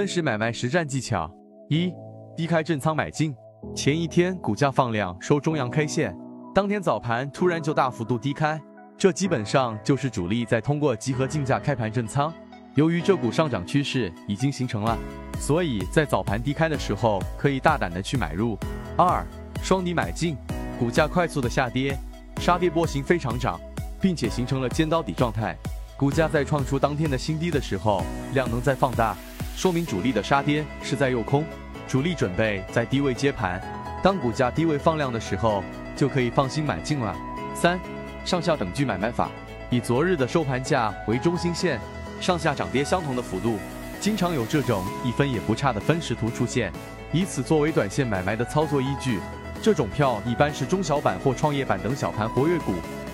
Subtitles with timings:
[0.00, 1.30] 分时买卖实战技巧：
[1.68, 1.92] 一、
[2.34, 3.34] 低开震仓买进。
[3.76, 6.16] 前一天股价放量收中阳 K 线，
[6.54, 8.58] 当天早盘突然就大幅度低开，
[8.96, 12.32] 这基本上就是主力在通过集合竞价开盘震仓。
[12.76, 14.96] 由于这股上涨趋势已经形成了，
[15.38, 18.56] 所以在早盘低开的时候可以大胆的去买入。
[18.96, 19.22] 二、
[19.62, 20.34] 双底买进，
[20.78, 21.94] 股价快速的下跌，
[22.40, 23.60] 杀跌波形非常涨，
[24.00, 25.54] 并且形成了尖刀底状态。
[25.94, 29.14] 股价在创出当天的新低的时候，量能在放大，
[29.60, 31.44] 说明主力的杀跌是在诱空。
[31.86, 33.60] 主力准备在低位接盘，
[34.02, 35.62] 当股价低位放量的时候，
[35.94, 37.14] 就可以放心买进了。
[37.54, 37.78] 三、
[38.24, 39.28] 上下等距买卖法，
[39.68, 41.78] 以昨日的收盘价为中心线，
[42.22, 43.58] 上下涨跌相同的幅度，
[44.00, 46.72] 经常有这种一分也不差的分时图出现，
[47.12, 49.20] 以此作为短线买卖的操作依据。
[49.60, 52.72] 这种票一般是中小板或创业板等小盘活跃股，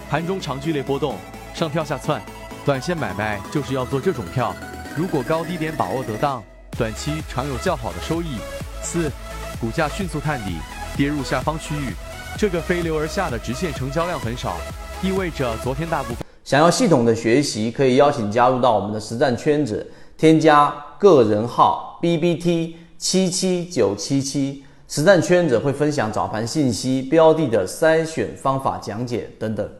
[0.08, 1.16] 盘中常剧烈波动，
[1.54, 2.22] 上跳下窜，
[2.64, 4.54] 短线买卖就是要做这种票。
[4.96, 6.42] 如果高低点把握得当，
[6.78, 8.38] 短期常有较好的收益。
[8.82, 9.12] 四，
[9.60, 10.56] 股价迅速探底，
[10.96, 11.92] 跌入下方区域，
[12.38, 14.56] 这个飞流而下的直线成交量很少，
[15.02, 16.24] 意味着昨天大部分。
[16.44, 29.70] 想要系统的学习，可以邀请加入到我们的实战圈子，添加个人号 B B T 七七九七七，实战圈子会分享早盘信息、标的的筛选方法讲解等等。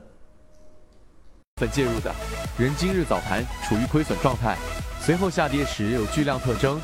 [1.59, 2.15] 本介入的
[2.59, 4.59] 人今日早盘处于亏损状态，
[5.07, 6.81] 随后下跌时有巨量特征。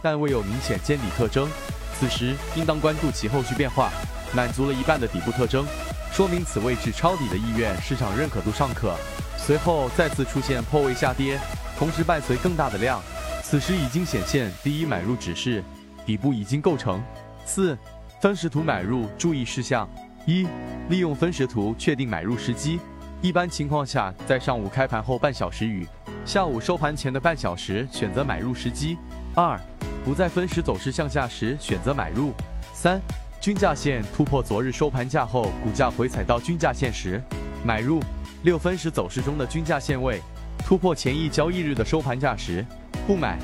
[0.00, 1.48] 但未有明显见底特征，
[1.98, 3.90] 此时应当关注其后续变化。
[4.34, 5.66] 满足了一半的底部特征，
[6.12, 8.94] 说明此位置抄底的意愿市场认可度尚可。
[9.38, 11.40] 随后再次出现破位下跌，
[11.78, 13.00] 同时伴随更大的量，
[13.42, 15.64] 此时已经显现第一买入指示，
[16.04, 17.02] 底部已经构成。
[17.46, 17.76] 四
[18.20, 19.88] 分时图买入注意事项：
[20.26, 20.46] 一、
[20.90, 22.78] 利用分时图确定买入时机，
[23.22, 25.86] 一般情况下在上午开盘后半小时与
[26.24, 28.96] 下午收盘前的半小时选择买入时机。
[29.34, 29.60] 二
[30.04, 32.32] 不在分时走势向下时选择买入。
[32.72, 32.98] 三，
[33.40, 37.22] 均价线突破昨日收盘价后，股价回踩到均价线时
[37.62, 38.00] 买入。
[38.42, 40.20] 六分时走势中的均价线位
[40.58, 42.64] 突破前一交易日的收盘价时
[43.06, 43.38] 不买。